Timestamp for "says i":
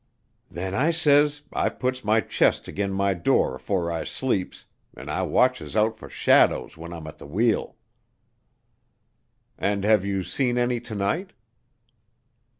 0.89-1.69